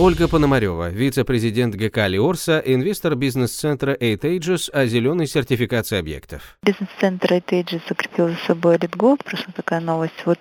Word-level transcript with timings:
Ольга 0.00 0.28
Пономарева, 0.28 0.90
вице-президент 0.90 1.74
ГК 1.74 2.06
«Лиорса», 2.06 2.62
инвестор 2.64 3.16
бизнес-центра 3.16 3.94
Eight 3.94 4.20
Ages 4.20 4.70
о 4.70 4.86
зеленой 4.86 5.26
сертификации 5.26 5.98
объектов. 5.98 6.56
Бизнес-центр 6.62 7.32
Eight 7.32 7.48
Ages 7.48 7.80
закрепил 7.88 8.28
за 8.28 8.36
собой 8.46 8.76
Gold, 8.76 9.24
просто 9.24 9.50
такая 9.50 9.80
новость. 9.80 10.14
Вот 10.24 10.38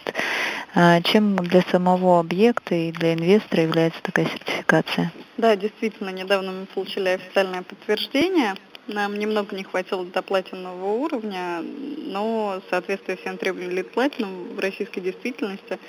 а, 0.75 1.01
чем 1.01 1.37
для 1.37 1.63
самого 1.71 2.19
объекта 2.19 2.75
и 2.75 2.91
для 2.91 3.15
инвестора 3.15 3.63
является 3.63 3.99
такая 4.03 4.27
сертификация? 4.27 5.11
Да, 5.37 5.55
действительно, 5.55 6.09
недавно 6.11 6.51
мы 6.51 6.65
получили 6.67 7.09
официальное 7.09 7.63
подтверждение. 7.63 8.53
Нам 8.85 9.17
немного 9.17 9.55
не 9.55 9.63
хватило 9.63 10.05
до 10.05 10.21
платинового 10.21 10.91
уровня, 10.99 11.63
но 12.05 12.61
соответствие 12.69 13.17
всем 13.17 13.39
требованиям 13.39 13.73
Elite 13.73 13.91
Platinum 13.91 14.55
в 14.55 14.59
российской 14.59 15.01
действительности 15.01 15.79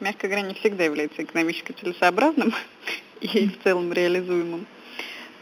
мягко 0.00 0.28
говоря, 0.28 0.46
не 0.46 0.54
всегда 0.54 0.84
является 0.84 1.22
экономически 1.22 1.72
целесообразным 1.72 2.54
и 3.20 3.48
в 3.48 3.62
целом 3.62 3.92
реализуемым. 3.92 4.66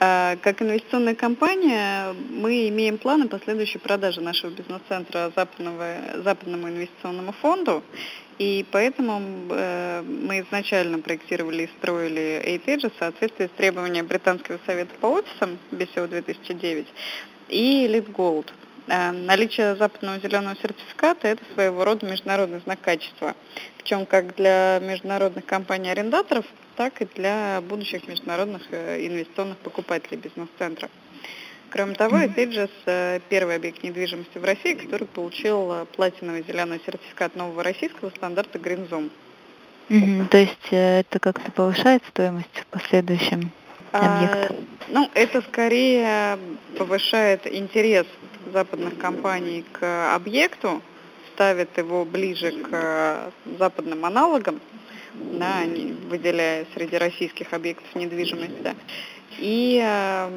А, 0.04 0.36
как 0.42 0.62
инвестиционная 0.62 1.14
компания 1.14 2.12
мы 2.30 2.68
имеем 2.68 2.98
планы 2.98 3.28
последующей 3.28 3.78
продажи 3.78 4.20
нашего 4.20 4.50
бизнес-центра 4.50 5.32
западного, 5.36 5.96
западному 6.24 6.68
инвестиционному 6.68 7.32
фонду, 7.32 7.84
и 8.38 8.66
поэтому 8.72 9.22
э, 9.50 10.02
мы 10.02 10.40
изначально 10.40 10.98
проектировали 10.98 11.62
и 11.62 11.70
строили 11.78 12.42
ATEDGE 12.44 12.90
в 12.90 12.98
соответствии 12.98 13.46
с 13.46 13.56
требованиями 13.56 14.06
Британского 14.06 14.58
совета 14.66 14.92
по 15.00 15.06
офисам 15.06 15.58
BCO 15.70 16.08
2009 16.08 16.88
и 17.50 17.86
Elite 17.86 18.12
Gold. 18.12 18.46
Э, 18.88 19.12
наличие 19.12 19.76
западного 19.76 20.18
зеленого 20.18 20.56
сертификата– 20.60 21.28
это 21.28 21.42
своего 21.54 21.84
рода 21.84 22.06
международный 22.06 22.60
знак 22.60 22.80
качества. 22.80 23.34
Причем 23.78 24.06
как 24.06 24.34
для 24.36 24.80
международных 24.80 25.46
компаний-арендаторов, 25.46 26.44
так 26.76 27.00
и 27.00 27.04
для 27.04 27.60
будущих 27.60 28.08
международных 28.08 28.62
э, 28.70 29.06
инвестиционных 29.06 29.58
покупателей 29.58 30.16
бизнес-центра. 30.16 30.88
Кроме 31.70 31.94
того, 31.94 32.18
Этиджес– 32.18 32.70
первый 33.30 33.56
объект 33.56 33.82
недвижимости 33.82 34.36
в 34.36 34.44
России, 34.44 34.74
который 34.74 35.06
получил 35.06 35.72
э, 35.72 35.86
платиновый 35.86 36.44
зеленый 36.46 36.80
сертификат 36.84 37.36
нового 37.36 37.62
российского 37.62 38.10
стандарта 38.10 38.58
Green. 38.58 39.10
Mm-hmm. 39.88 40.28
То 40.28 40.38
есть 40.38 40.68
это 40.70 41.18
как-то 41.18 41.50
повышает 41.50 42.02
стоимость 42.08 42.54
в 42.54 42.66
последующем 42.66 43.50
объекта? 43.92 44.54
Ну, 44.94 45.10
это 45.14 45.40
скорее 45.40 46.38
повышает 46.76 47.46
интерес 47.46 48.06
западных 48.52 48.98
компаний 48.98 49.64
к 49.72 50.14
объекту, 50.14 50.82
ставит 51.32 51.78
его 51.78 52.04
ближе 52.04 52.52
к 52.52 52.68
э, 52.72 53.30
западным 53.58 54.04
аналогам, 54.04 54.60
да, 55.14 55.62
выделяя 56.10 56.66
среди 56.74 56.98
российских 56.98 57.54
объектов 57.54 57.86
недвижимости, 57.94 58.76
и 59.38 59.80
э, 59.82 60.30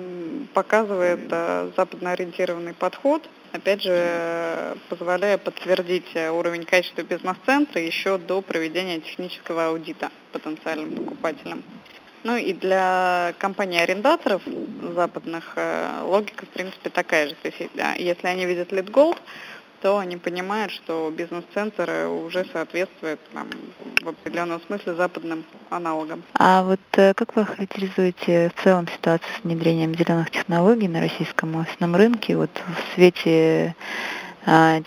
показывает 0.53 1.27
э, 1.29 1.71
западно-ориентированный 1.75 2.75
подход, 2.75 3.27
опять 3.51 3.81
же, 3.81 4.77
позволяя 4.87 5.37
подтвердить 5.37 6.15
уровень 6.15 6.63
качества 6.63 7.01
бизнес-центра 7.01 7.81
еще 7.81 8.17
до 8.17 8.41
проведения 8.41 9.01
технического 9.01 9.67
аудита 9.67 10.11
потенциальным 10.31 10.95
покупателям. 10.95 11.61
Ну 12.25 12.37
и 12.37 12.53
для 12.53 13.35
компаний-арендаторов 13.37 14.41
западных 14.95 15.53
э, 15.57 16.01
логика, 16.01 16.47
в 16.47 16.49
принципе, 16.49 16.89
такая 16.89 17.27
же. 17.27 17.35
То 17.35 17.49
есть 17.49 17.69
если 17.99 18.25
они 18.25 18.47
видят 18.47 18.73
lead 18.73 18.89
gold, 18.89 19.17
то 19.83 19.99
они 19.99 20.17
понимают, 20.17 20.71
что 20.71 21.13
бизнес-центр 21.15 22.07
уже 22.07 22.43
соответствует 22.51 23.19
там, 23.31 23.47
в 24.01 24.09
определенном 24.09 24.59
смысле 24.65 24.95
западным 24.95 25.45
аналогам. 25.69 26.23
А 26.33 26.63
вот 26.63 26.79
э, 26.93 27.13
как 27.13 27.35
вы 27.35 27.45
характеризуете 27.45 28.51
в 28.55 28.63
целом 28.63 28.87
ситуацию 28.87 29.29
с 29.39 29.43
внедрением 29.43 29.93
зеленых 29.93 30.31
технологий 30.31 30.87
на 30.87 31.01
российском 31.01 31.55
офисном 31.55 31.95
рынке 31.95 32.35
вот 32.35 32.49
в 32.49 32.95
свете 32.95 33.75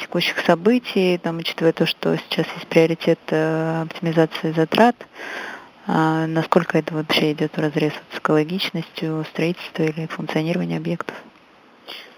текущих 0.00 0.38
событий, 0.44 1.18
там, 1.18 1.38
учитывая 1.38 1.72
то, 1.72 1.86
что 1.86 2.16
сейчас 2.16 2.46
есть 2.54 2.66
приоритет 2.68 3.18
оптимизации 3.26 4.52
затрат, 4.52 4.94
а 5.90 6.26
насколько 6.26 6.76
это 6.76 6.92
вообще 6.92 7.32
идет 7.32 7.56
в 7.56 7.58
разрез 7.58 7.94
с 8.12 8.18
экологичностью 8.18 9.24
строительства 9.30 9.84
или 9.84 10.06
функционирования 10.06 10.76
объектов? 10.76 11.16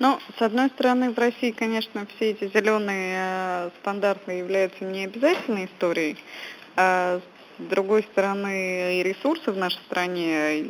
Ну, 0.01 0.19
с 0.37 0.43
одной 0.43 0.71
стороны, 0.71 1.13
в 1.13 1.19
России, 1.19 1.53
конечно, 1.53 2.05
все 2.17 2.33
эти 2.33 2.51
зеленые 2.53 3.17
э, 3.17 3.71
стандарты 3.81 4.33
являются 4.33 4.85
необязательной 4.85 5.67
историей, 5.67 6.17
а 6.75 7.21
с 7.61 7.63
другой 7.63 8.03
стороны, 8.03 8.99
и 8.99 9.03
ресурсы 9.05 9.53
в 9.53 9.57
нашей 9.57 9.81
стране 9.83 10.67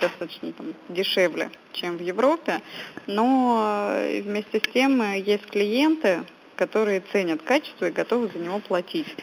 достаточно 0.00 0.52
там, 0.52 0.66
дешевле, 0.90 1.50
чем 1.72 1.96
в 1.96 2.00
Европе, 2.00 2.60
но 3.08 3.96
э, 3.96 4.20
вместе 4.20 4.60
с 4.60 4.72
тем 4.72 5.02
есть 5.14 5.46
клиенты, 5.46 6.22
которые 6.54 7.02
ценят 7.10 7.42
качество 7.42 7.86
и 7.86 7.90
готовы 7.90 8.30
за 8.32 8.38
него 8.38 8.60
платить. 8.60 9.16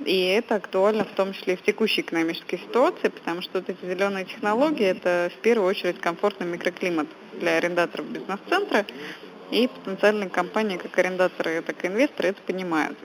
И 0.00 0.26
это 0.26 0.56
актуально 0.56 1.04
в 1.04 1.14
том 1.14 1.32
числе 1.32 1.54
и 1.54 1.56
в 1.56 1.62
текущей 1.62 2.00
экономической 2.00 2.58
ситуации, 2.58 3.08
потому 3.08 3.42
что 3.42 3.60
вот 3.60 3.68
эти 3.68 3.84
зеленые 3.84 4.24
технологии– 4.24 4.86
это 4.86 5.30
в 5.36 5.40
первую 5.40 5.68
очередь 5.68 6.00
комфортный 6.00 6.46
микроклимат 6.46 7.06
для 7.38 7.56
арендаторов 7.56 8.06
бизнес-центра, 8.06 8.84
и 9.50 9.68
потенциальные 9.68 10.30
компании, 10.30 10.78
как 10.78 10.98
арендаторы, 10.98 11.62
так 11.62 11.84
и 11.84 11.88
инвесторы, 11.88 12.30
это 12.30 12.42
понимают. 12.42 12.98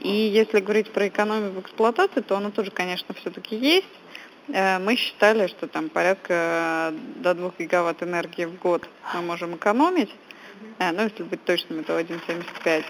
И 0.00 0.08
если 0.08 0.60
говорить 0.60 0.90
про 0.92 1.08
экономию 1.08 1.50
в 1.50 1.60
эксплуатации, 1.60 2.20
то 2.20 2.36
она 2.36 2.50
тоже, 2.50 2.70
конечно, 2.70 3.14
все-таки 3.14 3.56
есть. 3.56 3.86
Э, 4.48 4.78
мы 4.78 4.96
считали, 4.96 5.48
что 5.48 5.66
там 5.66 5.88
порядка 5.88 6.94
до 7.16 7.34
2 7.34 7.52
гигаватт 7.58 8.02
энергии 8.02 8.44
в 8.44 8.58
год 8.58 8.88
мы 9.14 9.22
можем 9.22 9.56
экономить. 9.56 10.14
Э, 10.78 10.92
ну, 10.92 11.02
если 11.02 11.24
быть 11.24 11.44
точным, 11.44 11.80
это 11.80 11.98
1,75. 11.98 12.84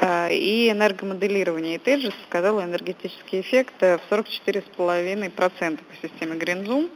А, 0.00 0.28
и 0.28 0.70
энергомоделирование. 0.70 1.76
И 1.76 1.78
Теджис 1.78 2.14
сказал 2.28 2.62
энергетический 2.62 3.40
эффект 3.40 3.74
в 3.80 4.00
44,5% 4.10 5.78
по 5.78 6.08
системе 6.08 6.36
Green 6.36 6.90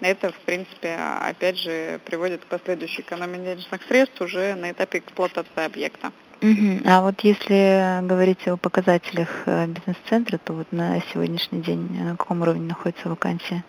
Это, 0.00 0.30
в 0.32 0.38
принципе, 0.40 0.98
опять 1.20 1.58
же, 1.58 2.00
приводит 2.04 2.44
к 2.44 2.46
последующей 2.46 3.02
экономии 3.02 3.38
денежных 3.38 3.82
средств 3.88 4.20
уже 4.20 4.54
на 4.54 4.70
этапе 4.70 4.98
эксплуатации 4.98 5.64
объекта. 5.64 6.12
Угу. 6.40 6.82
А 6.84 7.00
вот 7.00 7.20
если 7.22 8.06
говорить 8.06 8.46
о 8.46 8.56
показателях 8.56 9.42
э, 9.46 9.66
бизнес-центра, 9.66 10.38
то 10.38 10.52
вот 10.52 10.70
на 10.70 11.00
сегодняшний 11.12 11.62
день 11.62 11.88
на 12.00 12.16
каком 12.16 12.42
уровне 12.42 12.68
находится 12.68 13.08
вакансия? 13.08 13.64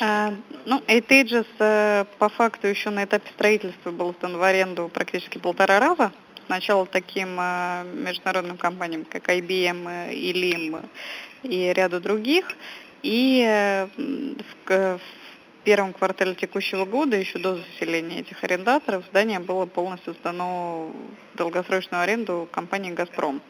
А, 0.00 0.32
ну, 0.64 0.82
Эйтейджес 0.86 1.46
по 1.58 2.28
факту 2.28 2.66
еще 2.66 2.90
на 2.90 3.04
этапе 3.04 3.28
строительства 3.34 3.90
был 3.90 4.14
сдан 4.18 4.36
в 4.36 4.42
аренду 4.42 4.90
практически 4.92 5.38
полтора 5.38 5.78
раза 5.78 6.12
сначала 6.46 6.86
таким 6.86 7.38
э, 7.38 7.84
международным 7.94 8.56
компаниям, 8.56 9.04
как 9.04 9.28
IBM 9.28 10.12
и 10.12 10.32
LIM 10.32 10.84
и 11.42 11.72
ряду 11.72 12.00
других. 12.00 12.46
И 13.02 13.44
э, 13.46 13.86
в, 14.66 15.00
первом 15.66 15.92
квартале 15.92 16.36
текущего 16.36 16.84
года, 16.84 17.16
еще 17.16 17.40
до 17.40 17.56
заселения 17.56 18.20
этих 18.20 18.42
арендаторов, 18.44 19.04
здание 19.10 19.40
было 19.40 19.66
полностью 19.66 20.14
сдано 20.14 20.92
в 21.34 21.36
долгосрочную 21.36 22.04
аренду 22.04 22.48
компании 22.52 22.92
«Газпром». 22.92 23.42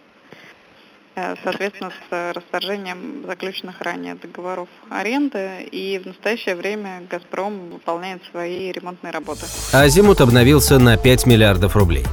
Э, 1.14 1.34
соответственно, 1.44 1.92
с 2.10 2.32
расторжением 2.34 3.24
заключенных 3.26 3.80
ранее 3.80 4.14
договоров 4.14 4.68
аренды, 4.90 5.68
и 5.70 5.98
в 5.98 6.06
настоящее 6.06 6.56
время 6.56 7.02
«Газпром» 7.10 7.70
выполняет 7.70 8.22
свои 8.30 8.72
ремонтные 8.72 9.12
работы. 9.12 9.46
Азимут 9.72 10.20
обновился 10.22 10.78
на 10.78 10.96
5 10.96 11.26
миллиардов 11.26 11.76
рублей. 11.76 12.04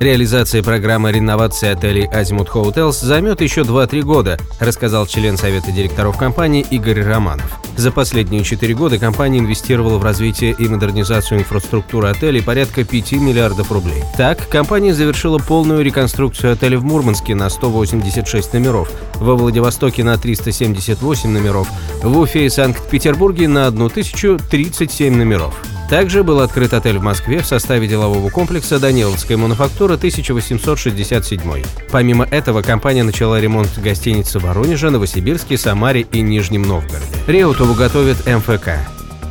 Реализация 0.00 0.62
программы 0.62 1.12
реновации 1.12 1.68
отелей 1.68 2.06
Azimut 2.06 2.48
Hotels 2.48 3.04
займет 3.04 3.42
еще 3.42 3.60
2-3 3.60 4.00
года, 4.00 4.38
рассказал 4.58 5.06
член 5.06 5.36
Совета 5.36 5.72
директоров 5.72 6.16
компании 6.16 6.64
Игорь 6.70 7.02
Романов. 7.02 7.60
За 7.76 7.92
последние 7.92 8.42
4 8.42 8.72
года 8.72 8.96
компания 8.96 9.40
инвестировала 9.40 9.98
в 9.98 10.02
развитие 10.02 10.56
и 10.58 10.68
модернизацию 10.68 11.40
инфраструктуры 11.40 12.08
отелей 12.08 12.42
порядка 12.42 12.82
5 12.82 13.12
миллиардов 13.12 13.70
рублей. 13.70 14.02
Так, 14.16 14.48
компания 14.48 14.94
завершила 14.94 15.36
полную 15.36 15.84
реконструкцию 15.84 16.54
отеля 16.54 16.78
в 16.78 16.84
Мурманске 16.84 17.34
на 17.34 17.50
186 17.50 18.54
номеров, 18.54 18.90
во 19.16 19.36
Владивостоке 19.36 20.02
на 20.02 20.16
378 20.16 21.28
номеров, 21.28 21.68
в 22.02 22.18
Уфе 22.18 22.46
и 22.46 22.48
Санкт-Петербурге 22.48 23.48
на 23.48 23.66
1037 23.66 25.14
номеров. 25.14 25.54
Также 25.90 26.22
был 26.22 26.38
открыт 26.38 26.72
отель 26.72 26.98
в 26.98 27.02
Москве 27.02 27.40
в 27.40 27.46
составе 27.46 27.88
делового 27.88 28.30
комплекса 28.30 28.78
«Даниловская 28.78 29.36
мануфактура 29.36 29.94
1867». 29.94 31.66
Помимо 31.90 32.24
этого, 32.24 32.62
компания 32.62 33.02
начала 33.02 33.40
ремонт 33.40 33.76
гостиниц 33.76 34.32
в 34.36 34.40
Воронеже, 34.40 34.90
Новосибирске, 34.90 35.58
Самаре 35.58 36.02
и 36.02 36.20
Нижнем 36.20 36.62
Новгороде. 36.62 37.04
Реутову 37.26 37.74
готовит 37.74 38.24
МФК. 38.24 38.68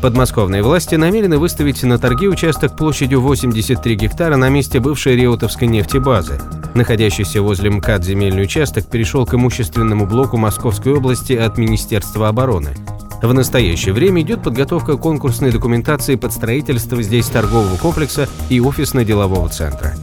Подмосковные 0.01 0.61
власти 0.61 0.95
намерены 0.95 1.37
выставить 1.37 1.81
на 1.83 1.97
торги 1.97 2.27
участок 2.27 2.75
площадью 2.75 3.21
83 3.21 3.95
гектара 3.95 4.35
на 4.35 4.49
месте 4.49 4.81
бывшей 4.81 5.15
Реутовской 5.15 5.69
нефтебазы. 5.69 6.41
Находящийся 6.73 7.41
возле 7.41 7.69
МКАД 7.69 8.03
земельный 8.03 8.43
участок 8.43 8.85
перешел 8.85 9.25
к 9.25 9.33
имущественному 9.33 10.05
блоку 10.05 10.35
Московской 10.35 10.93
области 10.93 11.31
от 11.31 11.57
Министерства 11.57 12.27
обороны. 12.27 12.75
В 13.21 13.33
настоящее 13.33 13.93
время 13.93 14.21
идет 14.21 14.43
подготовка 14.43 14.95
конкурсной 14.95 15.51
документации 15.51 16.15
под 16.15 16.31
строительство 16.31 17.01
здесь 17.03 17.27
торгового 17.27 17.75
комплекса 17.77 18.29
и 18.49 18.61
офисно-делового 18.61 19.49
центра. 19.49 19.95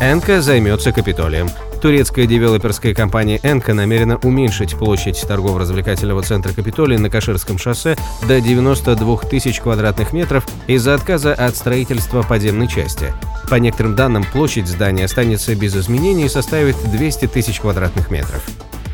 Энка 0.00 0.40
займется 0.40 0.92
Капитолием. 0.92 1.48
Турецкая 1.82 2.26
девелоперская 2.26 2.94
компания 2.94 3.38
«Энка» 3.42 3.74
намерена 3.74 4.16
уменьшить 4.16 4.74
площадь 4.74 5.22
торгово-развлекательного 5.28 6.22
центра 6.22 6.52
«Капитолий» 6.52 6.96
на 6.96 7.10
Каширском 7.10 7.58
шоссе 7.58 7.96
до 8.26 8.40
92 8.40 9.18
тысяч 9.28 9.60
квадратных 9.60 10.12
метров 10.14 10.46
из-за 10.66 10.94
отказа 10.94 11.34
от 11.34 11.56
строительства 11.56 12.22
подземной 12.22 12.68
части. 12.68 13.12
По 13.50 13.56
некоторым 13.56 13.96
данным, 13.96 14.24
площадь 14.32 14.66
здания 14.66 15.04
останется 15.04 15.54
без 15.54 15.76
изменений 15.76 16.24
и 16.24 16.30
составит 16.30 16.76
200 16.90 17.26
тысяч 17.26 17.60
квадратных 17.60 18.10
метров. 18.10 18.42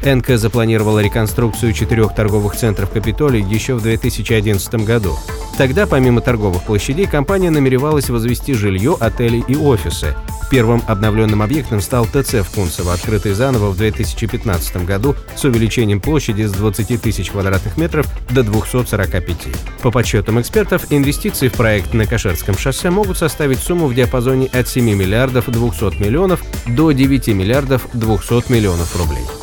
Энка 0.02 0.38
запланировала 0.38 1.00
реконструкцию 1.00 1.72
четырех 1.72 2.14
торговых 2.14 2.56
центров 2.56 2.90
Капитолий 2.90 3.42
еще 3.42 3.74
в 3.74 3.82
2011 3.82 4.74
году. 4.86 5.16
Тогда, 5.58 5.86
помимо 5.86 6.22
торговых 6.22 6.62
площадей, 6.62 7.06
компания 7.06 7.50
намеревалась 7.50 8.08
возвести 8.08 8.54
жилье, 8.54 8.96
отели 8.98 9.44
и 9.46 9.56
офисы. 9.56 10.14
Первым 10.50 10.82
обновленным 10.88 11.42
объектом 11.42 11.80
стал 11.80 12.06
ТЦ 12.06 12.40
в 12.40 12.50
Кунцево, 12.54 12.92
открытый 12.92 13.34
заново 13.34 13.70
в 13.70 13.76
2015 13.76 14.84
году 14.84 15.14
с 15.36 15.44
увеличением 15.44 16.00
площади 16.00 16.42
с 16.42 16.52
20 16.52 17.00
тысяч 17.00 17.30
квадратных 17.30 17.76
метров 17.76 18.06
до 18.30 18.42
245. 18.42 19.36
По 19.82 19.90
подсчетам 19.92 20.40
экспертов, 20.40 20.86
инвестиции 20.90 21.48
в 21.48 21.52
проект 21.52 21.94
на 21.94 22.06
Кашерском 22.06 22.58
шоссе 22.58 22.90
могут 22.90 23.18
составить 23.18 23.58
сумму 23.58 23.86
в 23.86 23.94
диапазоне 23.94 24.46
от 24.46 24.66
7 24.66 24.84
миллиардов 24.84 25.48
200 25.48 26.02
миллионов 26.02 26.42
до 26.66 26.90
9 26.90 27.28
миллиардов 27.28 27.86
200 27.92 28.50
миллионов 28.50 28.96
рублей. 28.96 29.39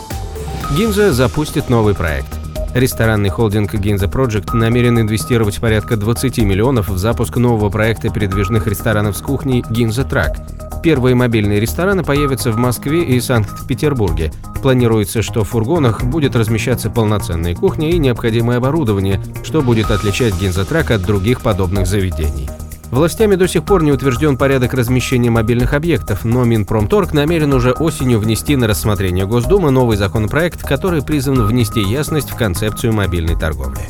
Гинза 0.76 1.14
запустит 1.14 1.70
новый 1.70 1.96
проект. 1.96 2.28
Ресторанный 2.76 3.30
холдинг 3.30 3.74
Ginza 3.74 4.12
Project 4.12 4.54
намерен 4.54 5.00
инвестировать 5.00 5.60
порядка 5.60 5.96
20 5.96 6.40
миллионов 6.40 6.90
в 6.90 6.98
запуск 6.98 7.38
нового 7.38 7.70
проекта 7.70 8.10
передвижных 8.10 8.68
ресторанов 8.68 9.16
с 9.16 9.22
кухней 9.22 9.62
Ginza 9.62 10.08
Track. 10.08 10.82
Первые 10.84 11.16
мобильные 11.16 11.62
рестораны 11.62 12.04
появятся 12.04 12.52
в 12.52 12.58
Москве 12.58 13.02
и 13.04 13.20
Санкт-Петербурге. 13.22 14.34
Планируется, 14.62 15.22
что 15.22 15.46
в 15.46 15.50
фургонах 15.50 16.04
будет 16.04 16.36
размещаться 16.36 16.90
полноценная 16.90 17.56
кухня 17.56 17.90
и 17.90 17.98
необходимое 17.98 18.58
оборудование, 18.58 19.24
что 19.44 19.62
будет 19.62 19.90
отличать 19.90 20.38
Гинзатрак 20.40 20.92
от 20.92 21.02
других 21.02 21.42
подобных 21.42 21.88
заведений. 21.88 22.50
Властями 22.92 23.36
до 23.36 23.48
сих 23.48 23.64
пор 23.64 23.84
не 23.84 23.92
утвержден 23.92 24.38
порядок 24.38 24.74
размещения 24.74 25.30
мобильных 25.30 25.74
объектов, 25.74 26.24
но 26.24 26.46
Минпромторг 26.46 27.14
намерен 27.14 27.54
уже 27.54 27.72
осенью 27.72 28.20
внести 28.20 28.56
на 28.56 28.68
рассмотрение 28.68 29.26
Госдумы 29.26 29.72
новый 29.72 29.98
законопроект, 29.98 30.64
который 30.64 31.02
призван 31.02 31.46
внести 31.46 31.82
ясность 31.82 32.32
в 32.32 32.36
концепцию 32.36 32.94
мобильной 32.94 33.38
торговли. 33.38 33.82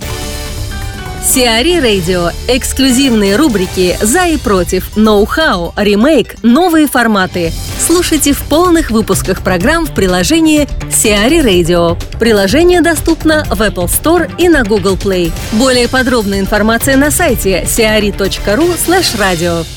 Сиари 1.24 1.80
Радио. 1.80 2.30
Эксклюзивные 2.48 3.36
рубрики 3.36 3.98
«За 4.02 4.28
и 4.28 4.38
против», 4.38 4.96
«Ноу-хау», 4.96 5.74
«Ремейк», 5.76 6.38
«Новые 6.42 6.88
форматы». 6.88 7.52
Слушайте 7.88 8.34
в 8.34 8.42
полных 8.44 8.92
выпусках 8.92 9.42
программ 9.42 9.86
в 9.86 9.96
приложении 9.96 10.68
Сиари 10.92 11.40
Radio. 11.40 11.98
Приложение 12.20 12.82
доступно 12.82 13.46
в 13.46 13.62
Apple 13.62 13.86
Store 13.86 14.30
и 14.38 14.50
на 14.50 14.66
Google 14.66 14.98
Play. 14.98 15.32
Более 15.54 15.88
подробная 15.88 16.42
информация 16.42 16.98
на 16.98 17.12
сайте 17.12 17.64
siari.ru 17.64 18.78
slash 18.78 19.18
radio. 19.18 19.77